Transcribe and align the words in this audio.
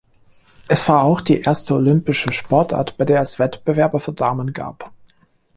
Es 0.67 0.89
war 0.89 1.03
auch 1.03 1.21
die 1.21 1.41
erste 1.41 1.75
olympische 1.75 2.33
Sportart, 2.33 2.97
bei 2.97 3.05
der 3.05 3.21
es 3.21 3.37
Wettbewerbe 3.37 3.99
für 3.99 4.13
Damen 4.13 4.51
gab. 4.51 4.91